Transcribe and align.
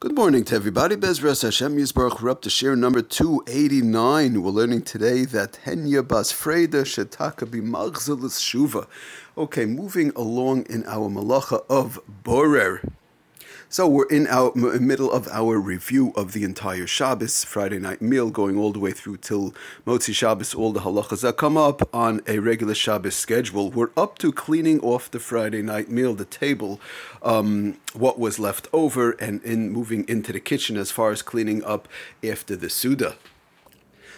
Good 0.00 0.16
morning 0.16 0.44
to 0.44 0.54
everybody. 0.54 0.96
Bezras 0.96 1.42
Hashem 1.42 1.76
Yisbarach. 1.76 2.22
We're 2.22 2.30
up 2.30 2.40
to 2.40 2.48
shiur 2.48 2.74
number 2.74 3.02
289. 3.02 4.42
We're 4.42 4.50
learning 4.50 4.80
today 4.80 5.26
that 5.26 5.58
Henya 5.66 6.08
Bas 6.08 6.32
Freda 6.32 6.86
Shetaka 6.86 7.46
B'Magzalis 7.46 8.40
Shuva. 8.40 8.86
Okay, 9.36 9.66
moving 9.66 10.10
along 10.16 10.64
in 10.70 10.86
our 10.86 11.10
malacha 11.10 11.62
of 11.68 12.00
Borer. 12.24 12.80
So 13.72 13.86
we're 13.86 14.08
in 14.08 14.26
our 14.26 14.52
middle 14.56 15.12
of 15.12 15.28
our 15.28 15.60
review 15.60 16.12
of 16.16 16.32
the 16.32 16.42
entire 16.42 16.88
Shabbos 16.88 17.44
Friday 17.44 17.78
night 17.78 18.02
meal, 18.02 18.28
going 18.28 18.58
all 18.58 18.72
the 18.72 18.80
way 18.80 18.90
through 18.90 19.18
till 19.18 19.54
Motzi 19.86 20.12
Shabbos. 20.12 20.56
All 20.56 20.72
the 20.72 20.80
halachas 20.80 21.22
that 21.22 21.36
come 21.36 21.56
up 21.56 21.88
on 21.94 22.20
a 22.26 22.40
regular 22.40 22.74
Shabbos 22.74 23.14
schedule. 23.14 23.70
We're 23.70 23.92
up 23.96 24.18
to 24.18 24.32
cleaning 24.32 24.80
off 24.80 25.08
the 25.08 25.20
Friday 25.20 25.62
night 25.62 25.88
meal, 25.88 26.14
the 26.14 26.24
table, 26.24 26.80
um, 27.22 27.76
what 27.94 28.18
was 28.18 28.40
left 28.40 28.66
over, 28.72 29.12
and 29.12 29.40
in 29.44 29.70
moving 29.70 30.04
into 30.08 30.32
the 30.32 30.40
kitchen 30.40 30.76
as 30.76 30.90
far 30.90 31.12
as 31.12 31.22
cleaning 31.22 31.62
up 31.62 31.86
after 32.24 32.56
the 32.56 32.68
Suda. 32.68 33.14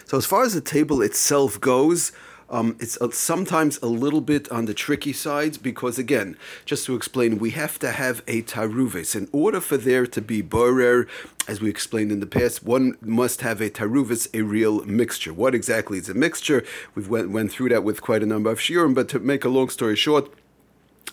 So 0.05 0.17
as 0.17 0.25
far 0.25 0.41
as 0.41 0.55
the 0.55 0.61
table 0.61 1.03
itself 1.03 1.61
goes. 1.61 2.11
Um, 2.53 2.77
it's 2.79 2.99
sometimes 3.17 3.79
a 3.81 3.87
little 3.87 4.21
bit 4.21 4.47
on 4.51 4.65
the 4.65 4.75
tricky 4.75 5.11
sides 5.11 5.57
because, 5.57 5.97
again, 5.97 6.37
just 6.65 6.85
to 6.85 6.95
explain, 6.95 7.39
we 7.39 7.49
have 7.49 7.79
to 7.79 7.91
have 7.91 8.21
a 8.27 8.43
taruvis. 8.43 9.15
In 9.15 9.27
order 9.31 9.59
for 9.59 9.75
there 9.75 10.05
to 10.05 10.21
be 10.21 10.43
borer, 10.43 11.07
as 11.47 11.61
we 11.61 11.69
explained 11.71 12.11
in 12.11 12.19
the 12.19 12.27
past, 12.27 12.63
one 12.63 12.95
must 13.01 13.41
have 13.41 13.59
a 13.59 13.71
taruvis, 13.71 14.27
a 14.35 14.43
real 14.43 14.85
mixture. 14.85 15.33
What 15.33 15.55
exactly 15.55 15.97
is 15.97 16.09
a 16.09 16.13
mixture? 16.13 16.63
We've 16.93 17.09
went, 17.09 17.31
went 17.31 17.51
through 17.51 17.69
that 17.69 17.83
with 17.83 18.03
quite 18.03 18.21
a 18.21 18.27
number 18.27 18.51
of 18.51 18.59
shiurim, 18.59 18.93
but 18.93 19.09
to 19.09 19.19
make 19.19 19.43
a 19.43 19.49
long 19.49 19.69
story 19.69 19.95
short, 19.95 20.31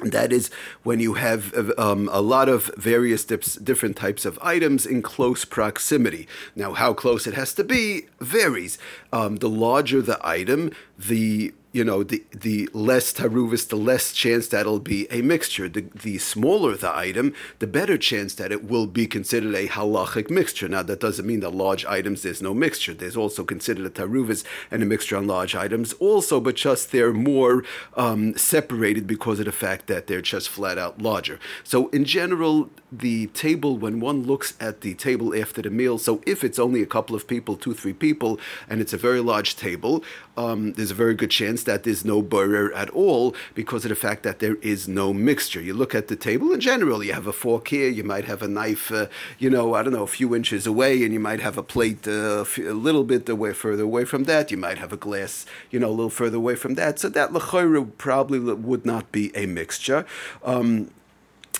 that 0.02 0.32
is 0.32 0.50
when 0.82 1.00
you 1.00 1.14
have 1.14 1.52
um, 1.78 2.08
a 2.12 2.20
lot 2.20 2.48
of 2.48 2.70
various 2.76 3.24
dips, 3.24 3.54
different 3.56 3.96
types 3.96 4.24
of 4.24 4.38
items 4.40 4.86
in 4.86 5.02
close 5.02 5.44
proximity. 5.44 6.26
Now, 6.56 6.72
how 6.72 6.94
close 6.94 7.26
it 7.26 7.34
has 7.34 7.52
to 7.54 7.64
be 7.64 8.06
varies. 8.20 8.78
Um, 9.12 9.36
the 9.36 9.48
larger 9.48 10.00
the 10.00 10.18
item, 10.26 10.72
the 10.98 11.52
you 11.72 11.84
know, 11.84 12.02
the 12.02 12.24
the 12.32 12.68
less 12.72 13.12
taruvis, 13.12 13.68
the 13.68 13.76
less 13.76 14.12
chance 14.12 14.48
that 14.48 14.62
it'll 14.62 14.80
be 14.80 15.06
a 15.10 15.22
mixture. 15.22 15.68
The, 15.68 15.82
the 15.82 16.18
smaller 16.18 16.76
the 16.76 16.96
item, 16.96 17.32
the 17.60 17.66
better 17.66 17.96
chance 17.96 18.34
that 18.34 18.50
it 18.50 18.64
will 18.64 18.86
be 18.86 19.06
considered 19.06 19.54
a 19.54 19.68
halachic 19.68 20.30
mixture. 20.30 20.68
Now, 20.68 20.82
that 20.82 20.98
doesn't 20.98 21.26
mean 21.26 21.40
that 21.40 21.54
large 21.54 21.84
items 21.86 22.22
there's 22.22 22.42
no 22.42 22.54
mixture. 22.54 22.92
There's 22.92 23.16
also 23.16 23.44
considered 23.44 23.86
a 23.86 23.90
taruvis 23.90 24.44
and 24.70 24.82
a 24.82 24.86
mixture 24.86 25.16
on 25.16 25.28
large 25.28 25.54
items 25.54 25.92
also, 25.94 26.40
but 26.40 26.56
just 26.56 26.90
they're 26.90 27.12
more 27.12 27.62
um, 27.96 28.36
separated 28.36 29.06
because 29.06 29.38
of 29.38 29.44
the 29.44 29.52
fact 29.52 29.86
that 29.86 30.08
they're 30.08 30.20
just 30.20 30.48
flat 30.48 30.76
out 30.76 31.00
larger. 31.00 31.38
So, 31.62 31.88
in 31.90 32.04
general, 32.04 32.70
the 32.90 33.28
table, 33.28 33.78
when 33.78 34.00
one 34.00 34.24
looks 34.24 34.54
at 34.58 34.80
the 34.80 34.94
table 34.94 35.34
after 35.34 35.62
the 35.62 35.70
meal, 35.70 35.98
so 35.98 36.20
if 36.26 36.42
it's 36.42 36.58
only 36.58 36.82
a 36.82 36.86
couple 36.86 37.14
of 37.14 37.28
people, 37.28 37.56
two, 37.56 37.74
three 37.74 37.92
people, 37.92 38.40
and 38.68 38.80
it's 38.80 38.92
a 38.92 38.96
very 38.96 39.20
large 39.20 39.54
table, 39.54 40.02
um, 40.36 40.72
there's 40.72 40.90
a 40.90 40.94
very 40.94 41.14
good 41.14 41.30
chance 41.30 41.59
that 41.64 41.84
there's 41.84 42.04
no 42.04 42.22
borer 42.22 42.72
at 42.72 42.90
all 42.90 43.34
because 43.54 43.84
of 43.84 43.88
the 43.88 43.94
fact 43.94 44.22
that 44.22 44.38
there 44.38 44.56
is 44.56 44.88
no 44.88 45.12
mixture. 45.12 45.60
You 45.60 45.74
look 45.74 45.94
at 45.94 46.08
the 46.08 46.16
table 46.16 46.52
in 46.52 46.60
general, 46.60 47.02
you 47.04 47.12
have 47.12 47.26
a 47.26 47.32
fork 47.32 47.68
here, 47.68 47.88
you 47.88 48.04
might 48.04 48.24
have 48.24 48.42
a 48.42 48.48
knife, 48.48 48.90
uh, 48.92 49.06
you 49.38 49.50
know, 49.50 49.74
I 49.74 49.82
don't 49.82 49.92
know, 49.92 50.02
a 50.02 50.06
few 50.06 50.34
inches 50.34 50.66
away, 50.66 51.04
and 51.04 51.12
you 51.12 51.20
might 51.20 51.40
have 51.40 51.56
a 51.58 51.62
plate 51.62 52.06
uh, 52.06 52.44
a 52.58 52.72
little 52.72 53.04
bit 53.04 53.28
away, 53.28 53.52
further 53.52 53.84
away 53.84 54.04
from 54.04 54.24
that. 54.24 54.50
You 54.50 54.56
might 54.56 54.78
have 54.78 54.92
a 54.92 54.96
glass, 54.96 55.46
you 55.70 55.78
know, 55.78 55.88
a 55.88 55.96
little 56.00 56.10
further 56.10 56.36
away 56.36 56.56
from 56.56 56.74
that. 56.74 56.98
So 56.98 57.08
that 57.08 57.30
lechayra 57.30 57.90
probably 57.98 58.38
would 58.38 58.86
not 58.86 59.12
be 59.12 59.34
a 59.36 59.46
mixture. 59.46 60.06
Um, 60.44 60.90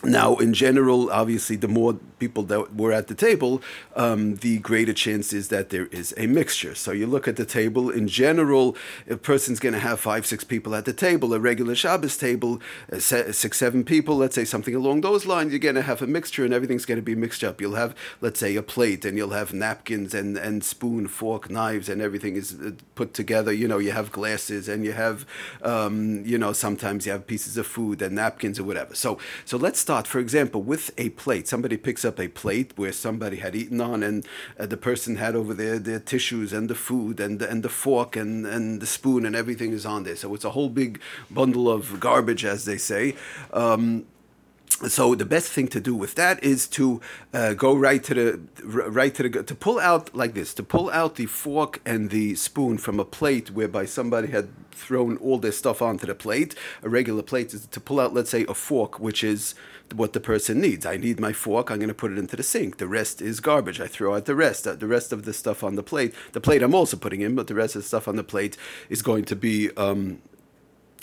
now, 0.02 0.36
in 0.36 0.54
general, 0.54 1.10
obviously, 1.10 1.56
the 1.56 1.68
more 1.68 1.98
people 2.18 2.42
that 2.44 2.74
were 2.74 2.92
at 2.92 3.08
the 3.08 3.14
table, 3.14 3.60
um, 3.96 4.36
the 4.36 4.58
greater 4.58 4.92
chance 4.92 5.32
is 5.32 5.48
that 5.48 5.70
there 5.70 5.86
is 5.86 6.14
a 6.16 6.26
mixture. 6.26 6.74
So 6.74 6.92
you 6.92 7.06
look 7.06 7.28
at 7.28 7.36
the 7.36 7.44
table, 7.44 7.90
in 7.90 8.08
general, 8.08 8.76
a 9.08 9.16
person's 9.16 9.58
going 9.58 9.72
to 9.72 9.78
have 9.78 10.00
five, 10.00 10.26
six 10.26 10.44
people 10.44 10.74
at 10.74 10.84
the 10.84 10.92
table, 10.92 11.34
a 11.34 11.40
regular 11.40 11.74
Shabbos 11.74 12.16
table, 12.16 12.60
six, 12.98 13.58
seven 13.58 13.84
people, 13.84 14.16
let's 14.16 14.34
say 14.34 14.44
something 14.44 14.74
along 14.74 15.00
those 15.00 15.26
lines, 15.26 15.52
you're 15.52 15.58
going 15.58 15.74
to 15.74 15.82
have 15.82 16.00
a 16.02 16.06
mixture 16.06 16.44
and 16.44 16.54
everything's 16.54 16.86
going 16.86 16.98
to 16.98 17.02
be 17.02 17.14
mixed 17.14 17.42
up. 17.42 17.60
You'll 17.60 17.74
have, 17.74 17.94
let's 18.20 18.40
say, 18.40 18.54
a 18.56 18.62
plate 18.62 19.04
and 19.04 19.16
you'll 19.18 19.30
have 19.30 19.52
napkins 19.52 20.14
and, 20.14 20.36
and 20.36 20.62
spoon, 20.62 21.08
fork, 21.08 21.50
knives, 21.50 21.88
and 21.88 22.00
everything 22.00 22.36
is 22.36 22.54
uh, 22.54 22.72
put 22.94 23.12
together. 23.14 23.52
You 23.52 23.66
know, 23.66 23.78
you 23.78 23.92
have 23.92 24.12
glasses 24.12 24.68
and 24.68 24.84
you 24.84 24.92
have, 24.92 25.26
um, 25.62 26.24
you 26.24 26.38
know, 26.38 26.52
sometimes 26.52 27.06
you 27.06 27.12
have 27.12 27.26
pieces 27.26 27.56
of 27.56 27.66
food 27.66 28.02
and 28.02 28.14
napkins 28.14 28.58
or 28.58 28.64
whatever. 28.64 28.94
So, 28.94 29.18
so 29.44 29.56
let's 29.56 29.80
start, 29.90 30.06
for 30.06 30.20
example, 30.20 30.62
with 30.62 30.92
a 30.98 31.08
plate. 31.10 31.48
Somebody 31.48 31.76
picks 31.76 32.04
up 32.04 32.20
a 32.20 32.28
plate 32.28 32.72
where 32.76 32.92
somebody 32.92 33.38
had 33.38 33.56
eaten 33.56 33.80
on, 33.80 34.04
and 34.04 34.24
uh, 34.56 34.66
the 34.66 34.76
person 34.76 35.16
had 35.16 35.34
over 35.34 35.52
there 35.52 35.80
their 35.80 35.98
tissues 35.98 36.52
and 36.52 36.70
the 36.70 36.76
food 36.76 37.18
and 37.18 37.40
the, 37.40 37.50
and 37.50 37.64
the 37.64 37.68
fork 37.68 38.14
and, 38.14 38.46
and 38.46 38.80
the 38.80 38.86
spoon 38.86 39.26
and 39.26 39.34
everything 39.34 39.72
is 39.72 39.84
on 39.84 40.04
there. 40.04 40.14
So 40.14 40.32
it's 40.32 40.44
a 40.44 40.50
whole 40.50 40.68
big 40.68 41.00
bundle 41.28 41.68
of 41.68 41.98
garbage, 41.98 42.44
as 42.44 42.66
they 42.66 42.78
say. 42.78 43.16
Um, 43.52 44.06
so 44.88 45.14
the 45.14 45.26
best 45.26 45.52
thing 45.52 45.68
to 45.68 45.80
do 45.80 45.94
with 45.94 46.14
that 46.14 46.42
is 46.42 46.66
to 46.66 47.00
uh, 47.34 47.52
go 47.52 47.74
right 47.74 48.02
to 48.04 48.14
the 48.14 48.40
right 48.64 49.14
to 49.14 49.28
the 49.28 49.42
to 49.42 49.54
pull 49.54 49.78
out 49.78 50.14
like 50.14 50.34
this 50.34 50.54
to 50.54 50.62
pull 50.62 50.90
out 50.90 51.16
the 51.16 51.26
fork 51.26 51.80
and 51.84 52.10
the 52.10 52.34
spoon 52.34 52.78
from 52.78 52.98
a 52.98 53.04
plate 53.04 53.50
whereby 53.50 53.84
somebody 53.84 54.28
had 54.28 54.48
thrown 54.72 55.18
all 55.18 55.38
their 55.38 55.52
stuff 55.52 55.82
onto 55.82 56.06
the 56.06 56.14
plate. 56.14 56.54
A 56.82 56.88
regular 56.88 57.22
plate 57.22 57.52
is 57.52 57.66
to 57.66 57.80
pull 57.80 58.00
out 58.00 58.14
let's 58.14 58.30
say 58.30 58.46
a 58.48 58.54
fork 58.54 58.98
which 58.98 59.22
is 59.22 59.54
what 59.94 60.12
the 60.12 60.20
person 60.20 60.60
needs. 60.60 60.86
I 60.86 60.96
need 60.96 61.20
my 61.20 61.32
fork 61.32 61.70
i'm 61.70 61.78
going 61.78 61.88
to 61.88 61.94
put 61.94 62.12
it 62.12 62.18
into 62.18 62.36
the 62.36 62.42
sink. 62.42 62.78
The 62.78 62.88
rest 62.88 63.20
is 63.20 63.40
garbage 63.40 63.80
i 63.80 63.86
throw 63.86 64.14
out 64.14 64.24
the 64.24 64.34
rest 64.34 64.64
the 64.64 64.86
rest 64.86 65.12
of 65.12 65.24
the 65.24 65.34
stuff 65.34 65.62
on 65.62 65.74
the 65.74 65.82
plate. 65.82 66.14
The 66.32 66.40
plate 66.40 66.62
i'm 66.62 66.74
also 66.74 66.96
putting 66.96 67.20
in 67.20 67.34
but 67.34 67.48
the 67.48 67.54
rest 67.54 67.76
of 67.76 67.82
the 67.82 67.88
stuff 67.88 68.08
on 68.08 68.16
the 68.16 68.24
plate 68.24 68.56
is 68.88 69.02
going 69.02 69.24
to 69.26 69.36
be 69.36 69.70
um, 69.76 70.22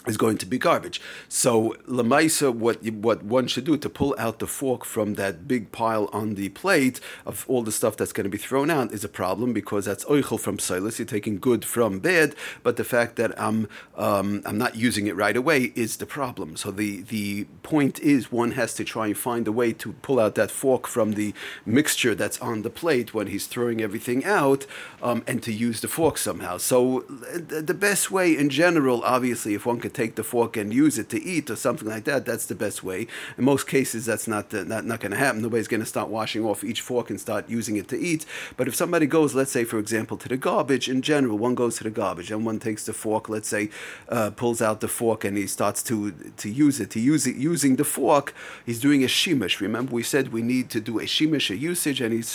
is 0.07 0.17
going 0.17 0.37
to 0.37 0.45
be 0.45 0.57
garbage. 0.57 1.01
So 1.29 1.75
lemaisa, 1.87 2.53
what 2.53 2.83
what 2.83 3.23
one 3.23 3.47
should 3.47 3.65
do 3.65 3.77
to 3.77 3.89
pull 3.89 4.15
out 4.17 4.39
the 4.39 4.47
fork 4.47 4.85
from 4.85 5.15
that 5.15 5.47
big 5.47 5.71
pile 5.71 6.09
on 6.13 6.35
the 6.35 6.49
plate 6.49 6.99
of 7.25 7.45
all 7.47 7.63
the 7.63 7.71
stuff 7.71 7.97
that's 7.97 8.13
going 8.13 8.23
to 8.23 8.29
be 8.29 8.37
thrown 8.37 8.69
out 8.69 8.91
is 8.91 9.03
a 9.03 9.09
problem 9.09 9.53
because 9.53 9.85
that's 9.85 10.05
oichel 10.05 10.39
from 10.39 10.57
psoilas. 10.57 10.97
You're 10.99 11.05
taking 11.05 11.39
good 11.39 11.65
from 11.65 11.99
bad, 11.99 12.35
but 12.63 12.77
the 12.77 12.83
fact 12.83 13.15
that 13.17 13.39
I'm 13.39 13.67
um, 13.95 14.41
I'm 14.45 14.57
not 14.57 14.75
using 14.75 15.07
it 15.07 15.15
right 15.15 15.35
away 15.35 15.71
is 15.75 15.97
the 15.97 16.05
problem. 16.05 16.55
So 16.57 16.71
the 16.71 17.01
the 17.01 17.45
point 17.63 17.99
is 17.99 18.31
one 18.31 18.51
has 18.51 18.73
to 18.75 18.83
try 18.83 19.07
and 19.07 19.17
find 19.17 19.47
a 19.47 19.51
way 19.51 19.73
to 19.73 19.93
pull 19.93 20.19
out 20.19 20.35
that 20.35 20.51
fork 20.51 20.87
from 20.87 21.13
the 21.13 21.33
mixture 21.65 22.15
that's 22.15 22.39
on 22.39 22.61
the 22.61 22.69
plate 22.69 23.13
when 23.13 23.27
he's 23.27 23.47
throwing 23.47 23.81
everything 23.81 24.23
out, 24.25 24.65
um, 25.01 25.23
and 25.27 25.43
to 25.43 25.51
use 25.51 25.81
the 25.81 25.87
fork 25.87 26.17
somehow. 26.17 26.57
So 26.57 27.01
the 27.07 27.73
best 27.73 28.11
way 28.11 28.37
in 28.37 28.49
general, 28.49 29.03
obviously, 29.03 29.53
if 29.53 29.65
one 29.65 29.79
could 29.79 29.93
take 29.97 30.15
the 30.15 30.23
fork 30.23 30.55
and 30.55 30.73
use 30.73 30.95
it 31.01 31.09
to 31.09 31.19
eat 31.33 31.49
or 31.49 31.55
something 31.55 31.87
like 31.87 32.05
that, 32.05 32.25
that's 32.25 32.45
the 32.45 32.55
best 32.55 32.83
way. 32.83 33.07
In 33.37 33.43
most 33.43 33.67
cases, 33.67 34.05
that's 34.05 34.27
not 34.27 34.51
the, 34.51 34.63
not, 34.63 34.85
not 34.85 34.99
going 34.99 35.11
to 35.11 35.17
happen. 35.17 35.41
Nobody's 35.41 35.67
going 35.67 35.85
to 35.87 35.93
start 35.95 36.09
washing 36.09 36.45
off 36.45 36.63
each 36.63 36.81
fork 36.81 37.09
and 37.09 37.19
start 37.19 37.49
using 37.49 37.75
it 37.77 37.87
to 37.89 37.97
eat. 37.97 38.25
But 38.57 38.67
if 38.67 38.75
somebody 38.75 39.07
goes, 39.07 39.33
let's 39.33 39.51
say, 39.51 39.63
for 39.63 39.79
example, 39.79 40.15
to 40.17 40.29
the 40.29 40.37
garbage, 40.37 40.87
in 40.87 41.01
general, 41.01 41.37
one 41.37 41.55
goes 41.55 41.77
to 41.77 41.83
the 41.83 41.89
garbage 41.89 42.29
and 42.31 42.45
one 42.45 42.59
takes 42.59 42.85
the 42.85 42.93
fork, 42.93 43.27
let's 43.27 43.47
say, 43.47 43.69
uh, 44.09 44.29
pulls 44.41 44.61
out 44.61 44.81
the 44.81 44.87
fork 44.87 45.23
and 45.25 45.35
he 45.37 45.47
starts 45.47 45.81
to 45.89 45.97
to 46.43 46.49
use 46.49 46.79
it. 46.79 46.89
To 46.91 46.99
use 46.99 47.23
it 47.31 47.35
using 47.35 47.73
the 47.81 47.83
fork, 47.97 48.33
he's 48.65 48.79
doing 48.87 49.03
a 49.03 49.07
shimish. 49.07 49.59
Remember, 49.67 49.91
we 49.99 50.03
said 50.03 50.31
we 50.31 50.41
need 50.41 50.69
to 50.75 50.79
do 50.79 50.99
a 50.99 51.07
shimish, 51.15 51.49
a 51.49 51.57
usage, 51.71 51.99
and 52.01 52.13
he's 52.13 52.31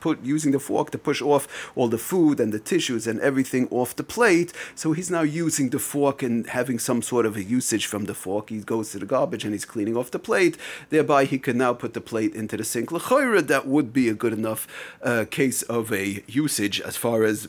put 0.00 0.16
using 0.22 0.52
the 0.52 0.58
fork 0.58 0.90
to 0.90 0.98
push 0.98 1.20
off 1.22 1.44
all 1.76 1.88
the 1.88 2.04
food 2.10 2.40
and 2.42 2.50
the 2.52 2.62
tissues 2.72 3.06
and 3.06 3.20
everything 3.20 3.64
off 3.70 3.90
the 4.00 4.06
plate. 4.16 4.50
So 4.74 4.86
he's 4.96 5.10
now 5.10 5.22
using 5.44 5.70
the 5.70 5.78
fork 5.78 6.22
and 6.22 6.46
having 6.58 6.78
some 6.78 6.93
some 6.94 7.02
sort 7.02 7.26
of 7.26 7.36
a 7.36 7.42
usage 7.42 7.86
from 7.86 8.04
the 8.04 8.14
fork. 8.14 8.50
He 8.50 8.60
goes 8.60 8.92
to 8.92 9.00
the 9.00 9.06
garbage 9.06 9.44
and 9.44 9.52
he's 9.52 9.64
cleaning 9.64 9.96
off 9.96 10.12
the 10.12 10.18
plate. 10.20 10.56
Thereby, 10.90 11.24
he 11.24 11.38
can 11.38 11.58
now 11.58 11.72
put 11.74 11.92
the 11.92 12.00
plate 12.00 12.34
into 12.36 12.56
the 12.56 12.62
sink. 12.62 12.92
L'choira, 12.92 13.44
that 13.44 13.66
would 13.66 13.92
be 13.92 14.08
a 14.08 14.14
good 14.14 14.32
enough 14.32 14.68
uh, 15.02 15.24
case 15.28 15.62
of 15.62 15.92
a 15.92 16.22
usage 16.28 16.80
as 16.80 16.96
far 16.96 17.24
as 17.24 17.48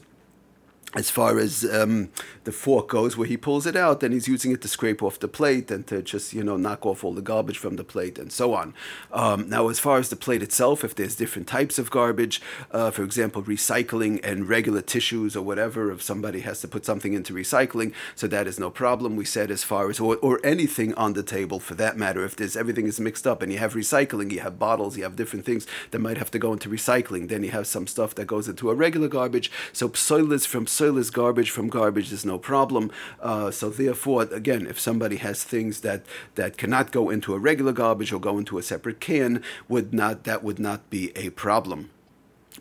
as 0.95 1.09
far 1.09 1.39
as 1.39 1.65
um, 1.65 2.09
the 2.45 2.51
fork 2.51 2.88
goes, 2.88 3.18
where 3.18 3.27
he 3.27 3.38
pulls 3.38 3.65
it 3.65 3.75
out, 3.75 4.00
then 4.00 4.12
he's 4.12 4.27
using 4.27 4.51
it 4.51 4.62
to 4.62 4.68
scrape 4.68 5.03
off 5.03 5.19
the 5.19 5.27
plate 5.27 5.69
and 5.69 5.86
to 5.88 6.01
just 6.01 6.33
you 6.33 6.44
know 6.44 6.57
knock 6.57 6.86
off 6.86 7.03
all 7.03 7.13
the 7.13 7.21
garbage 7.21 7.57
from 7.57 7.75
the 7.75 7.83
plate 7.83 8.18
and 8.18 8.31
so 8.31 8.53
on. 8.53 8.74
Um, 9.12 9.50
now, 9.50 9.68
as 9.69 9.80
far 9.80 9.97
as 9.97 10.09
the 10.09 10.15
plate 10.15 10.42
itself, 10.42 10.83
if 10.83 10.95
there's 10.95 11.15
different 11.15 11.47
types 11.47 11.77
of 11.77 11.92
garbage, 11.92 12.42
uh, 12.71 12.92
for 12.92 13.03
example, 13.03 13.44
recycling 13.44 14.24
and 14.24 14.47
regular 14.47 14.81
tissues 14.81 15.36
or 15.36 15.42
whatever, 15.42 15.92
if 15.92 16.01
somebody 16.01 16.42
has 16.42 16.62
to 16.62 16.68
put 16.68 16.86
something 16.86 17.13
into 17.13 17.33
recycling, 17.33 17.94
so 18.15 18.27
that 18.27 18.48
is 18.48 18.59
no 18.59 18.69
problem. 18.69 19.15
We 19.15 19.25
said 19.25 19.51
as 19.51 19.63
far 19.63 19.89
as 19.89 20.00
or, 20.00 20.18
or 20.18 20.39
anything 20.44 20.94
on 20.95 21.13
the 21.13 21.24
table 21.24 21.59
for 21.59 21.75
that 21.75 21.98
matter, 21.98 22.24
if 22.24 22.36
there's 22.36 22.56
everything 22.56 22.88
is 22.88 23.00
mixed 23.00 23.27
up 23.27 23.41
and 23.41 23.51
you 23.51 23.59
have 23.59 23.74
recycling, 23.74 24.31
you 24.31 24.39
have 24.39 24.57
bottles, 24.57 24.98
you 24.98 25.03
have 25.03 25.15
different 25.15 25.45
things 25.45 25.68
that 25.91 26.00
might 26.00 26.18
have 26.18 26.31
to 26.31 26.39
go 26.39 26.53
into 26.53 26.69
recycling. 26.69 27.27
Then 27.27 27.44
you 27.44 27.51
have 27.51 27.68
some 27.68 27.88
stuff 27.88 28.15
that 28.15 28.25
goes 28.27 28.48
into 28.48 28.69
a 28.69 28.75
regular 28.75 29.07
garbage. 29.07 29.51
So 29.74 29.89
psoilas 29.89 30.48
from 30.48 30.65
psoilus, 30.86 31.12
garbage 31.12 31.50
from 31.50 31.70
garbage 31.70 32.12
is 32.12 32.26
no 32.26 32.38
problem. 32.38 32.92
Uh, 33.20 33.52
so 33.52 33.70
therefore, 33.70 34.24
again, 34.24 34.68
if 34.68 34.80
somebody 34.80 35.18
has 35.18 35.44
things 35.44 35.82
that 35.82 36.06
that 36.36 36.58
cannot 36.58 36.92
go 36.92 37.10
into 37.10 37.34
a 37.34 37.40
regular 37.40 37.72
garbage 37.72 38.12
or 38.12 38.20
go 38.20 38.38
into 38.38 38.58
a 38.58 38.64
separate 38.64 39.00
can, 39.00 39.42
would 39.68 39.94
not 39.94 40.24
that 40.24 40.44
would 40.44 40.60
not 40.60 40.90
be 40.90 41.12
a 41.16 41.30
problem. 41.32 41.90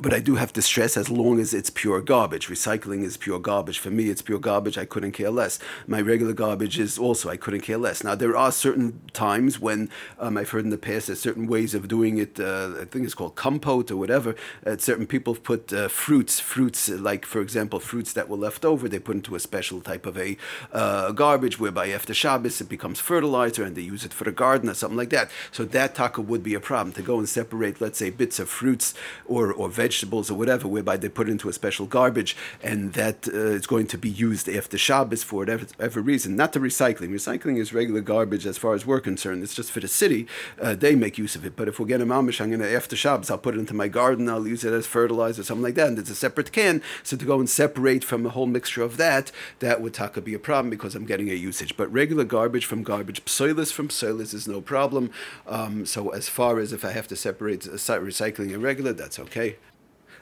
But 0.01 0.13
I 0.13 0.19
do 0.19 0.35
have 0.35 0.53
to 0.55 0.63
stress 0.63 0.97
as 0.97 1.09
long 1.09 1.39
as 1.39 1.55
it's 1.55 1.71
pure 1.71 2.01
garbage. 2.01 2.49
Recycling 2.49 3.05
is 3.05 3.17
pure 3.17 3.39
garbage. 3.39 3.79
For 3.79 3.91
me, 3.91 4.09
it's 4.09 4.23
pure 4.23 4.41
garbage. 4.41 4.77
I 4.77 4.87
couldn't 4.87 5.13
care 5.13 5.31
less. 5.31 5.61
My 5.87 6.01
regular 6.01 6.33
garbage 6.33 6.81
is 6.81 6.99
also, 6.99 7.31
I 7.31 7.37
couldn't 7.37 7.61
care 7.61 7.79
less. 7.79 8.03
Now, 8.03 8.17
there 8.17 8.37
are 8.37 8.51
certain 8.51 9.01
times 9.13 9.61
when 9.61 9.89
um, 10.19 10.37
I've 10.37 10.51
heard 10.51 10.65
in 10.65 10.71
the 10.71 10.79
past 10.79 11.07
there's 11.07 11.21
certain 11.21 11.47
ways 11.47 11.75
of 11.75 11.87
doing 11.87 12.19
it. 12.19 12.41
Uh, 12.41 12.73
I 12.81 12.87
think 12.87 13.05
it's 13.05 13.15
called 13.15 13.37
compote 13.37 13.93
or 13.93 13.97
whatever. 13.97 14.35
Uh, 14.67 14.77
certain 14.79 15.07
people 15.07 15.37
put 15.37 15.73
uh, 15.73 15.87
fruits, 15.87 16.41
fruits 16.41 16.89
like, 16.89 17.25
for 17.25 17.41
example, 17.41 17.79
fruits 17.79 18.13
that 18.15 18.29
were 18.29 18.37
left 18.37 18.65
over, 18.65 18.89
they 18.89 18.99
put 18.99 19.15
into 19.15 19.37
a 19.37 19.41
special 19.41 19.81
type 19.81 20.07
of 20.07 20.19
a 20.19 20.37
uh, 20.73 21.13
garbage 21.13 21.61
whereby 21.61 21.91
after 21.91 22.13
Shabbos 22.13 22.61
it 22.61 22.69
becomes 22.69 22.99
fertilizer 22.99 23.63
and 23.63 23.77
they 23.77 23.83
use 23.83 24.05
it 24.05 24.13
for 24.13 24.25
the 24.25 24.33
garden 24.33 24.69
or 24.69 24.75
something 24.75 24.99
like 24.99 25.11
that. 25.11 25.31
So 25.53 25.65
that 25.65 25.95
taka 25.95 26.21
would 26.21 26.43
be 26.43 26.55
a 26.55 26.61
problem. 26.61 26.93
To 26.95 27.03
go 27.03 27.19
and 27.19 27.29
separate, 27.29 27.81
let's 27.81 27.99
say, 27.99 28.11
bits 28.11 28.41
of 28.41 28.49
fruits 28.49 28.93
or, 29.27 29.53
or 29.53 29.69
vegetables 29.69 29.84
vegetables 29.87 30.31
or 30.31 30.37
whatever, 30.43 30.67
whereby 30.67 30.97
they 30.97 31.11
put 31.19 31.29
it 31.29 31.33
into 31.33 31.49
a 31.49 31.53
special 31.53 31.87
garbage 31.87 32.33
and 32.63 32.81
that 32.95 33.19
uh, 33.29 33.59
is 33.59 33.67
going 33.67 33.87
to 33.95 33.99
be 34.07 34.09
used 34.29 34.49
after 34.49 34.77
Shabbos 34.79 35.23
for 35.23 35.37
whatever, 35.37 35.67
whatever 35.77 36.01
reason. 36.01 36.37
Not 36.37 36.53
the 36.55 36.61
recycling. 36.71 37.11
Recycling 37.21 37.57
is 37.59 37.75
regular 37.81 38.01
garbage 38.01 38.47
as 38.47 38.57
far 38.57 38.73
as 38.75 38.87
we're 38.87 39.01
concerned. 39.01 39.43
It's 39.43 39.55
just 39.55 39.71
for 39.71 39.81
the 39.81 39.89
city. 40.03 40.27
Uh, 40.61 40.75
they 40.75 40.95
make 40.95 41.19
use 41.19 41.35
of 41.37 41.45
it. 41.45 41.55
But 41.55 41.69
if 41.69 41.79
we're 41.79 41.93
getting 41.93 42.07
mamish, 42.07 42.41
I'm 42.41 42.51
going 42.51 42.61
to, 42.61 42.75
after 42.81 42.97
Shabbos, 42.97 43.31
I'll 43.31 43.45
put 43.47 43.55
it 43.55 43.61
into 43.61 43.75
my 43.75 43.89
garden. 43.89 44.29
I'll 44.29 44.47
use 44.47 44.65
it 44.65 44.73
as 44.73 44.87
fertilizer 44.87 45.43
or 45.43 45.45
something 45.45 45.63
like 45.69 45.75
that. 45.75 45.89
And 45.89 45.99
it's 45.99 46.11
a 46.11 46.15
separate 46.15 46.51
can. 46.51 46.83
So 47.03 47.17
to 47.17 47.25
go 47.25 47.39
and 47.39 47.49
separate 47.49 48.05
from 48.05 48.25
a 48.25 48.31
whole 48.31 48.47
mixture 48.47 48.83
of 48.83 48.97
that, 48.97 49.31
that 49.59 49.83
would 49.83 49.95
taka 49.95 50.21
be 50.21 50.35
a 50.35 50.39
problem 50.39 50.71
because 50.71 50.95
I'm 50.95 51.05
getting 51.05 51.29
a 51.31 51.35
usage. 51.35 51.77
But 51.77 51.93
regular 51.93 52.25
garbage 52.25 52.65
from 52.65 52.83
garbage, 52.83 53.23
psoilus 53.27 53.71
from 53.71 53.89
psoilus 53.89 54.33
is 54.33 54.49
no 54.49 54.61
problem. 54.61 55.11
Um, 55.47 55.85
so 55.85 56.09
as 56.09 56.29
far 56.29 56.59
as 56.59 56.73
if 56.73 56.85
I 56.85 56.93
have 56.93 57.09
to 57.09 57.17
separate 57.17 57.61
recycling 57.61 58.55
and 58.55 58.63
regular, 58.63 58.93
that's 58.93 59.19
okay 59.19 59.57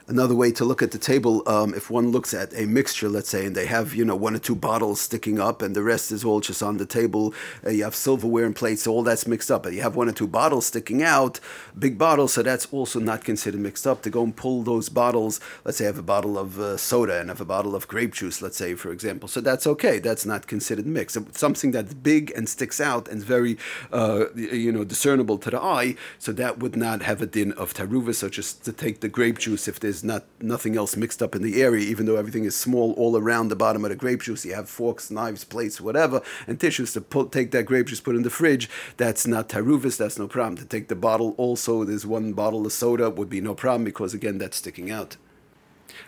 another 0.08 0.34
way 0.34 0.52
to 0.52 0.64
look 0.64 0.82
at 0.82 0.90
the 0.90 0.98
table, 0.98 1.42
um, 1.46 1.74
if 1.74 1.90
one 1.90 2.10
looks 2.10 2.34
at 2.34 2.52
a 2.54 2.66
mixture, 2.66 3.08
let's 3.08 3.28
say, 3.28 3.46
and 3.46 3.56
they 3.56 3.66
have, 3.66 3.94
you 3.94 4.04
know, 4.04 4.16
one 4.16 4.34
or 4.34 4.38
two 4.38 4.54
bottles 4.54 5.00
sticking 5.00 5.38
up 5.40 5.62
and 5.62 5.76
the 5.76 5.82
rest 5.82 6.12
is 6.12 6.24
all 6.24 6.40
just 6.40 6.62
on 6.62 6.76
the 6.76 6.86
table, 6.86 7.34
uh, 7.66 7.70
you 7.70 7.84
have 7.84 7.94
silverware 7.94 8.44
and 8.44 8.56
plates, 8.56 8.82
so 8.82 8.92
all 8.92 9.02
that's 9.02 9.26
mixed 9.26 9.50
up. 9.50 9.62
But 9.64 9.72
you 9.72 9.82
have 9.82 9.96
one 9.96 10.08
or 10.08 10.12
two 10.12 10.26
bottles 10.26 10.66
sticking 10.66 11.02
out, 11.02 11.40
big 11.78 11.98
bottles, 11.98 12.34
so 12.34 12.42
that's 12.42 12.66
also 12.72 12.98
not 13.00 13.24
considered 13.24 13.60
mixed 13.60 13.86
up. 13.86 14.02
To 14.02 14.10
go 14.10 14.22
and 14.22 14.34
pull 14.34 14.62
those 14.62 14.88
bottles, 14.88 15.40
let's 15.64 15.78
say 15.78 15.84
I 15.84 15.88
have 15.88 15.98
a 15.98 16.02
bottle 16.02 16.38
of 16.38 16.58
uh, 16.58 16.76
soda 16.76 17.20
and 17.20 17.30
I 17.30 17.32
have 17.32 17.40
a 17.40 17.44
bottle 17.44 17.74
of 17.74 17.86
grape 17.88 18.14
juice, 18.14 18.42
let's 18.42 18.56
say, 18.56 18.74
for 18.74 18.90
example. 18.92 19.28
So 19.28 19.40
that's 19.40 19.66
okay. 19.66 19.98
That's 19.98 20.26
not 20.26 20.46
considered 20.46 20.86
mixed. 20.86 21.16
Something 21.36 21.70
that's 21.70 21.94
big 21.94 22.32
and 22.34 22.48
sticks 22.48 22.80
out 22.80 23.08
and 23.08 23.22
very, 23.22 23.58
uh, 23.92 24.24
you 24.34 24.72
know, 24.72 24.84
discernible 24.84 25.38
to 25.38 25.50
the 25.50 25.60
eye, 25.60 25.96
so 26.18 26.32
that 26.32 26.58
would 26.58 26.76
not 26.76 27.02
have 27.02 27.20
a 27.22 27.26
din 27.26 27.52
of 27.52 27.74
taruva. 27.74 28.14
So 28.14 28.28
just 28.28 28.64
to 28.64 28.72
take 28.72 29.00
the 29.00 29.08
grape 29.08 29.38
juice, 29.38 29.68
if 29.68 29.78
there's 29.78 29.91
there's 29.92 30.02
not 30.02 30.24
nothing 30.40 30.74
else 30.74 30.96
mixed 30.96 31.22
up 31.22 31.34
in 31.34 31.42
the 31.42 31.60
area, 31.60 31.84
even 31.84 32.06
though 32.06 32.16
everything 32.16 32.44
is 32.44 32.56
small 32.56 32.92
all 32.94 33.14
around 33.14 33.48
the 33.48 33.56
bottom 33.56 33.84
of 33.84 33.90
the 33.90 33.96
grape 33.96 34.22
juice. 34.22 34.42
You 34.42 34.54
have 34.54 34.70
forks, 34.70 35.10
knives, 35.10 35.44
plates, 35.44 35.82
whatever, 35.82 36.22
and 36.46 36.58
tissues 36.58 36.94
to 36.94 37.02
pull, 37.02 37.26
take 37.26 37.50
that 37.50 37.64
grape 37.64 37.88
juice, 37.88 38.00
put 38.00 38.16
in 38.16 38.22
the 38.22 38.30
fridge. 38.30 38.70
That's 38.96 39.26
not 39.26 39.50
taruvis. 39.50 39.98
That's 39.98 40.18
no 40.18 40.26
problem. 40.26 40.56
To 40.56 40.64
take 40.64 40.88
the 40.88 40.96
bottle, 40.96 41.34
also 41.36 41.84
there's 41.84 42.06
one 42.06 42.32
bottle 42.32 42.64
of 42.64 42.72
soda 42.72 43.10
would 43.10 43.28
be 43.28 43.42
no 43.42 43.54
problem 43.54 43.84
because 43.84 44.14
again 44.14 44.38
that's 44.38 44.56
sticking 44.56 44.90
out. 44.90 45.18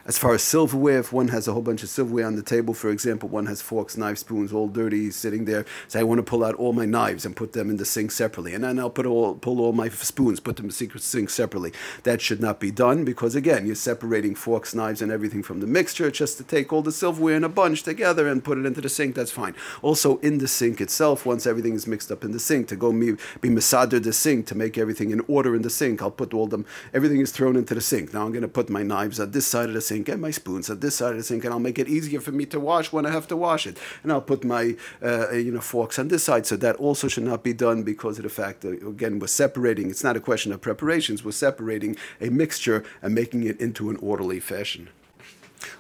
As 0.07 0.19
far 0.19 0.35
as 0.35 0.43
silverware, 0.43 0.99
if 0.99 1.13
one 1.13 1.29
has 1.29 1.49
a 1.49 1.53
whole 1.53 1.63
bunch 1.63 1.83
of 1.83 1.89
silverware 1.89 2.27
on 2.27 2.37
the 2.37 2.43
table, 2.43 2.75
for 2.75 2.91
example, 2.91 3.29
one 3.29 3.47
has 3.47 3.63
forks, 3.63 3.97
knives, 3.97 4.21
spoons, 4.21 4.53
all 4.53 4.69
dirty, 4.69 5.11
sitting 5.11 5.45
there. 5.45 5.65
So 5.89 6.01
I 6.01 6.03
want 6.03 6.19
to 6.19 6.23
pull 6.23 6.45
out 6.45 6.55
all 6.57 6.73
my 6.73 6.85
knives 6.85 7.25
and 7.25 7.35
put 7.35 7.53
them 7.53 7.71
in 7.71 7.77
the 7.77 7.85
sink 7.85 8.11
separately, 8.11 8.55
and 8.55 8.65
then 8.65 8.79
I'll 8.79 8.91
put 8.91 9.07
all 9.07 9.35
pull 9.35 9.61
all 9.61 9.73
my 9.73 9.89
spoons, 9.89 10.41
put 10.41 10.57
them 10.57 10.67
in 10.67 10.71
the 10.71 10.99
sink 10.99 11.31
separately. 11.31 11.73
That 12.03 12.21
should 12.21 12.41
not 12.41 12.61
be 12.61 12.71
done 12.71 13.05
because 13.05 13.35
again, 13.35 13.67
you're 13.67 13.75
separating 13.75 14.35
forks, 14.35 14.75
knives, 14.75 15.03
and 15.03 15.11
everything 15.11 15.43
from 15.43 15.61
the 15.61 15.67
mixture. 15.67 16.11
Just 16.11 16.39
to 16.39 16.45
take 16.45 16.73
all 16.73 16.83
the 16.83 16.93
silverware 16.93 17.37
in 17.37 17.45
a 17.45 17.49
bunch 17.49 17.83
together 17.83 18.29
and 18.29 18.45
put 18.45 18.59
it 18.59 18.67
into 18.67 18.81
the 18.81 18.89
sink, 18.89 19.15
that's 19.15 19.31
fine. 19.31 19.55
Also 19.83 20.19
in 20.19 20.39
the 20.39 20.49
sink 20.49 20.81
itself, 20.81 21.27
once 21.27 21.47
everything 21.47 21.75
is 21.75 21.87
mixed 21.87 22.11
up 22.11 22.25
in 22.25 22.33
the 22.33 22.41
sink, 22.41 22.69
to 22.69 22.77
go 22.77 22.93
me, 22.93 23.13
be 23.41 23.49
masader 23.49 24.03
the 24.03 24.13
sink 24.13 24.47
to 24.47 24.55
make 24.55 24.79
everything 24.79 25.11
in 25.11 25.21
order 25.29 25.55
in 25.55 25.63
the 25.63 25.71
sink, 25.71 26.03
I'll 26.03 26.11
put 26.11 26.35
all 26.35 26.47
them. 26.47 26.67
Everything 26.93 27.21
is 27.21 27.33
thrown 27.33 27.57
into 27.57 27.75
the 27.75 27.81
sink. 27.81 28.13
Now 28.13 28.25
I'm 28.25 28.33
going 28.33 28.43
to 28.43 28.49
put 28.49 28.71
my 28.71 28.83
knives 28.83 29.21
on 29.21 29.31
this 29.31 29.47
side 29.47 29.74
of 29.75 29.83
the 29.83 29.87
sink 29.87 30.09
and 30.09 30.21
my 30.21 30.31
spoons 30.31 30.71
at 30.71 30.81
this 30.81 30.97
side 30.97 31.13
of 31.13 31.19
the 31.19 31.25
sink, 31.25 31.45
and 31.45 31.53
I'll 31.53 31.61
make 31.61 31.79
it 31.79 31.89
easier 31.89 32.21
for 32.21 32.33
me 32.33 32.47
to 32.47 32.61
wash 32.61 32.93
when 32.93 33.07
I 33.07 33.11
have 33.11 33.27
to 33.29 33.37
wash 33.37 33.67
it. 33.67 33.79
And 34.03 34.13
I'll 34.13 34.21
put 34.21 34.45
my 34.45 34.77
uh, 35.03 35.33
you 35.33 35.53
know 35.53 35.61
forks 35.61 35.99
on 35.99 36.09
this 36.09 36.25
side, 36.25 36.47
so 36.47 36.57
that 36.57 36.77
also 36.77 37.09
should 37.09 37.25
not 37.25 37.43
be 37.43 37.53
done 37.53 37.83
because 37.83 38.19
of 38.19 38.25
the 38.25 38.31
fact 38.31 38.61
that 38.63 38.87
again 38.87 39.19
we're 39.19 39.27
separating. 39.27 39.91
It's 39.91 40.05
not 40.05 40.17
a 40.17 40.21
question 40.21 40.53
of 40.53 40.61
preparations. 40.61 41.25
We're 41.25 41.33
separating 41.33 41.97
a 42.21 42.31
mixture 42.31 42.85
and 43.03 43.15
making 43.15 43.45
it 43.45 43.61
into 43.61 43.91
an 43.91 43.97
orderly 43.97 44.41
fashion. 44.41 44.89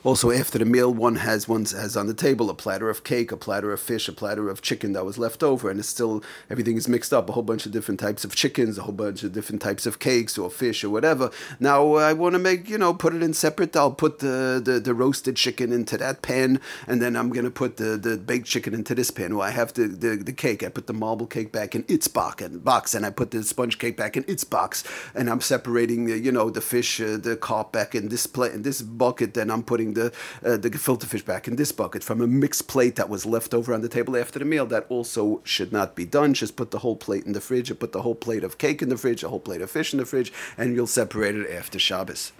Also, 0.02 0.30
after 0.30 0.58
the 0.58 0.64
meal, 0.64 0.92
one 0.92 1.16
has 1.16 1.48
one 1.48 1.64
has 1.64 1.96
on 1.96 2.06
the 2.06 2.14
table 2.14 2.50
a 2.50 2.54
platter 2.54 2.90
of 2.90 3.04
cake, 3.04 3.32
a 3.32 3.36
platter 3.36 3.72
of 3.72 3.80
fish, 3.80 4.08
a 4.08 4.12
platter 4.12 4.48
of 4.48 4.62
chicken 4.62 4.92
that 4.92 5.04
was 5.04 5.18
left 5.18 5.42
over, 5.42 5.70
and 5.70 5.80
it's 5.80 5.88
still 5.88 6.22
everything 6.50 6.76
is 6.76 6.88
mixed 6.88 7.12
up. 7.12 7.28
A 7.28 7.32
whole 7.32 7.42
bunch 7.42 7.66
of 7.66 7.72
different 7.72 8.00
types 8.00 8.24
of 8.24 8.34
chickens, 8.34 8.78
a 8.78 8.82
whole 8.82 8.92
bunch 8.92 9.22
of 9.22 9.32
different 9.32 9.62
types 9.62 9.86
of 9.86 9.98
cakes 9.98 10.36
or 10.38 10.50
fish 10.50 10.84
or 10.84 10.90
whatever. 10.90 11.30
Now 11.60 11.94
I 11.94 12.12
want 12.12 12.34
to 12.34 12.38
make 12.38 12.68
you 12.68 12.78
know 12.78 12.94
put 12.94 13.14
it 13.14 13.22
in 13.22 13.34
separate. 13.34 13.76
I'll 13.76 13.92
put 13.92 14.18
the, 14.18 14.60
the, 14.64 14.80
the 14.80 14.94
roasted 14.94 15.36
chicken 15.36 15.72
into 15.72 15.96
that 15.98 16.22
pan, 16.22 16.60
and 16.86 17.00
then 17.00 17.16
I'm 17.16 17.30
gonna 17.30 17.50
put 17.50 17.76
the, 17.76 17.96
the 17.96 18.16
baked 18.16 18.46
chicken 18.46 18.74
into 18.74 18.94
this 18.94 19.10
pan. 19.10 19.36
Well, 19.36 19.46
I 19.46 19.50
have 19.50 19.72
the, 19.74 19.86
the, 19.88 20.16
the 20.16 20.32
cake. 20.32 20.62
I 20.62 20.68
put 20.68 20.86
the 20.86 20.92
marble 20.92 21.26
cake 21.26 21.52
back 21.52 21.74
in 21.74 21.84
its 21.88 22.08
box, 22.08 22.42
and 22.42 23.06
I 23.06 23.10
put 23.10 23.30
the 23.30 23.42
sponge 23.42 23.78
cake 23.78 23.96
back 23.96 24.16
in 24.16 24.24
its 24.26 24.44
box, 24.44 24.84
and 25.14 25.28
I'm 25.28 25.40
separating 25.40 26.06
the, 26.06 26.18
you 26.18 26.32
know 26.32 26.50
the 26.50 26.60
fish, 26.60 27.00
uh, 27.00 27.16
the 27.16 27.36
carp 27.36 27.72
back 27.72 27.94
in 27.94 28.08
this 28.08 28.26
plate 28.26 28.52
in 28.52 28.62
this 28.62 28.82
bucket. 28.82 29.34
Then 29.34 29.50
I'm 29.50 29.62
putting 29.62 29.73
the 29.74 30.12
uh, 30.44 30.56
the 30.56 30.70
gefilte 30.70 31.04
fish 31.04 31.24
back 31.24 31.48
in 31.48 31.56
this 31.56 31.72
bucket 31.72 32.04
from 32.04 32.20
a 32.20 32.26
mixed 32.26 32.68
plate 32.68 32.94
that 32.94 33.08
was 33.08 33.26
left 33.26 33.52
over 33.52 33.74
on 33.74 33.80
the 33.80 33.88
table 33.88 34.16
after 34.16 34.38
the 34.38 34.44
meal. 34.44 34.66
That 34.66 34.86
also 34.88 35.40
should 35.42 35.72
not 35.72 35.96
be 35.96 36.04
done. 36.04 36.32
Just 36.32 36.54
put 36.54 36.70
the 36.70 36.78
whole 36.78 36.96
plate 36.96 37.24
in 37.24 37.32
the 37.32 37.40
fridge, 37.40 37.70
or 37.70 37.74
put 37.74 37.92
the 37.92 38.02
whole 38.02 38.14
plate 38.14 38.44
of 38.44 38.56
cake 38.58 38.80
in 38.82 38.88
the 38.88 38.96
fridge, 38.96 39.24
a 39.24 39.28
whole 39.28 39.40
plate 39.40 39.62
of 39.62 39.70
fish 39.70 39.92
in 39.92 39.98
the 39.98 40.06
fridge, 40.06 40.32
and 40.56 40.74
you'll 40.76 40.86
separate 40.86 41.34
it 41.34 41.50
after 41.50 41.78
Shabbos. 41.78 42.32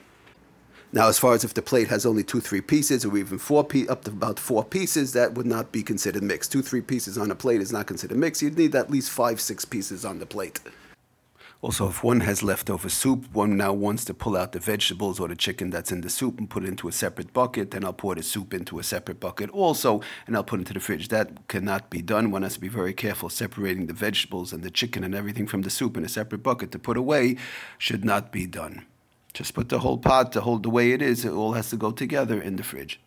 Now, 0.92 1.08
as 1.08 1.19
far 1.19 1.34
as 1.34 1.42
if 1.42 1.54
the 1.54 1.60
plate 1.60 1.88
has 1.88 2.06
only 2.06 2.22
two, 2.22 2.40
three 2.40 2.60
pieces, 2.60 3.04
or 3.04 3.16
even 3.19 3.38
four 3.38 3.64
pe- 3.64 3.88
up 3.88 4.04
to 4.04 4.12
about 4.12 4.38
four 4.38 4.64
pieces, 4.64 5.12
that 5.12 5.34
would 5.34 5.44
not 5.44 5.72
be 5.72 5.82
considered 5.82 6.22
mixed. 6.22 6.52
Two, 6.52 6.62
three 6.62 6.82
pieces 6.82 7.19
on 7.19 7.32
a 7.32 7.34
plate 7.34 7.60
is 7.60 7.72
not 7.72 7.88
considered 7.88 8.16
mixed. 8.16 8.42
You'd 8.42 8.56
need 8.56 8.76
at 8.76 8.92
least 8.92 9.10
five, 9.10 9.40
six 9.40 9.64
pieces 9.64 10.04
on 10.04 10.20
the 10.20 10.26
plate. 10.26 10.60
Also, 11.64 11.88
if 11.88 12.05
one 12.05 12.20
has 12.20 12.43
leftover 12.43 12.90
soup, 12.90 13.25
one 13.32 13.56
now 13.56 13.72
wants 13.72 14.05
to 14.05 14.12
pull 14.12 14.37
out 14.37 14.52
the 14.52 14.58
vegetables 14.58 15.19
or 15.19 15.28
the 15.28 15.34
chicken 15.34 15.71
that's 15.71 15.90
in 15.90 16.02
the 16.02 16.11
soup 16.11 16.38
and 16.38 16.50
put 16.50 16.62
it 16.62 16.68
into 16.68 16.88
a 16.88 16.92
separate 16.92 17.33
bucket. 17.33 17.71
Then 17.71 17.87
I'll 17.87 17.94
pour 17.94 18.14
the 18.14 18.23
soup 18.23 18.52
into 18.52 18.78
a 18.78 18.83
separate 18.83 19.18
bucket 19.18 19.49
also, 19.49 20.02
and 20.26 20.37
I'll 20.37 20.44
put 20.44 20.59
it 20.59 20.64
into 20.64 20.75
the 20.75 20.80
fridge. 20.80 21.09
That 21.09 21.49
cannot 21.49 21.88
be 21.88 22.02
done. 22.02 22.30
One 22.30 22.42
has 22.42 22.52
to 22.52 22.61
be 22.61 22.68
very 22.68 22.92
careful 22.92 23.30
separating 23.30 23.87
the 23.87 23.94
vegetables 23.94 24.52
and 24.52 24.62
the 24.62 24.71
chicken 24.71 25.02
and 25.04 25.14
everything 25.14 25.47
from 25.47 25.62
the 25.62 25.71
soup 25.71 25.97
in 25.97 26.04
a 26.04 26.09
separate 26.09 26.42
bucket 26.42 26.71
to 26.73 26.78
put 26.78 26.99
away. 26.99 27.38
Should 27.78 28.04
not 28.04 28.30
be 28.30 28.47
done. 28.47 28.85
Just 29.33 29.54
put 29.54 29.71
the 29.71 29.78
whole 29.78 29.97
pot, 29.97 30.33
to 30.33 30.42
hold 30.42 30.64
the 30.64 30.71
way 30.71 30.92
it 30.92 31.00
is, 31.00 31.25
it 31.25 31.33
all 31.33 31.54
has 31.54 31.71
to 31.71 31.78
go 31.78 31.92
together 31.92 32.38
in 32.38 32.56
the 32.56 32.62
fridge. 32.62 33.00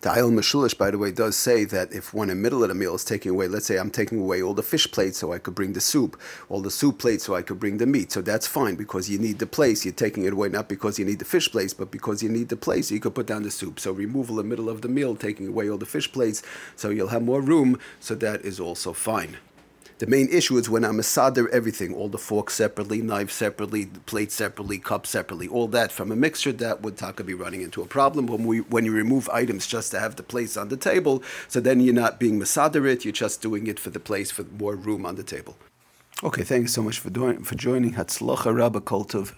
The 0.00 0.10
Ayil 0.10 0.32
Mashulish, 0.32 0.76
by 0.76 0.90
the 0.90 0.98
way, 0.98 1.12
does 1.12 1.36
say 1.36 1.64
that 1.64 1.92
if 1.92 2.12
one 2.12 2.30
in 2.30 2.36
the 2.36 2.42
middle 2.42 2.62
of 2.62 2.68
the 2.68 2.74
meal 2.74 2.94
is 2.94 3.04
taking 3.04 3.32
away, 3.32 3.48
let's 3.48 3.66
say 3.66 3.78
I'm 3.78 3.90
taking 3.90 4.20
away 4.20 4.42
all 4.42 4.54
the 4.54 4.62
fish 4.62 4.90
plates 4.90 5.18
so 5.18 5.32
I 5.32 5.38
could 5.38 5.54
bring 5.54 5.72
the 5.72 5.80
soup, 5.80 6.20
all 6.48 6.60
the 6.60 6.70
soup 6.70 6.98
plates 6.98 7.24
so 7.24 7.34
I 7.34 7.42
could 7.42 7.60
bring 7.60 7.78
the 7.78 7.86
meat. 7.86 8.12
So 8.12 8.20
that's 8.20 8.46
fine 8.46 8.74
because 8.74 9.08
you 9.08 9.18
need 9.18 9.38
the 9.38 9.46
place. 9.46 9.84
You're 9.84 9.94
taking 9.94 10.24
it 10.24 10.32
away 10.32 10.48
not 10.48 10.68
because 10.68 10.98
you 10.98 11.04
need 11.04 11.18
the 11.18 11.24
fish 11.24 11.50
plates, 11.50 11.74
but 11.74 11.90
because 11.90 12.22
you 12.22 12.28
need 12.28 12.48
the 12.48 12.56
place 12.56 12.88
so 12.88 12.94
you 12.94 13.00
could 13.00 13.14
put 13.14 13.26
down 13.26 13.42
the 13.42 13.50
soup. 13.50 13.78
So 13.78 13.92
removal 13.92 14.40
in 14.40 14.48
the 14.48 14.50
middle 14.50 14.68
of 14.68 14.82
the 14.82 14.88
meal, 14.88 15.16
taking 15.16 15.48
away 15.48 15.70
all 15.70 15.78
the 15.78 15.86
fish 15.86 16.10
plates 16.12 16.42
so 16.76 16.90
you'll 16.90 17.08
have 17.08 17.22
more 17.22 17.40
room. 17.40 17.78
So 18.00 18.14
that 18.16 18.42
is 18.42 18.58
also 18.58 18.92
fine. 18.92 19.36
The 19.98 20.06
main 20.06 20.28
issue 20.28 20.56
is 20.56 20.68
when 20.68 20.84
I'm 20.84 21.00
everything, 21.52 21.94
all 21.94 22.08
the 22.08 22.18
forks 22.18 22.54
separately, 22.54 23.02
knives 23.02 23.34
separately, 23.34 23.86
plates 24.06 24.34
separately, 24.34 24.78
cups 24.78 25.10
separately, 25.10 25.48
all 25.48 25.68
that 25.68 25.92
from 25.92 26.10
a 26.10 26.16
mixture 26.16 26.52
that 26.52 26.82
would 26.82 26.96
taka 26.96 27.24
be 27.24 27.34
running 27.34 27.62
into 27.62 27.82
a 27.82 27.86
problem 27.86 28.26
when 28.26 28.44
we 28.44 28.60
when 28.60 28.84
you 28.84 28.92
remove 28.92 29.28
items 29.30 29.66
just 29.66 29.90
to 29.92 30.00
have 30.00 30.16
the 30.16 30.22
place 30.22 30.56
on 30.56 30.68
the 30.68 30.76
table. 30.76 31.22
So 31.48 31.60
then 31.60 31.80
you're 31.80 31.94
not 31.94 32.18
being 32.18 32.40
masader 32.40 32.86
it, 32.86 33.04
you're 33.04 33.12
just 33.12 33.40
doing 33.42 33.66
it 33.66 33.78
for 33.78 33.90
the 33.90 34.00
place 34.00 34.30
for 34.30 34.44
more 34.58 34.74
room 34.74 35.06
on 35.06 35.16
the 35.16 35.22
table. 35.22 35.56
Okay, 36.24 36.44
thank 36.44 36.62
you 36.62 36.68
so 36.68 36.82
much 36.82 36.98
for 36.98 37.10
doing 37.10 37.42
for 37.42 37.54
joining. 37.54 37.94
Hatzlacha 37.94 38.54
Rabba 38.54 38.80
Koltov. 38.80 39.34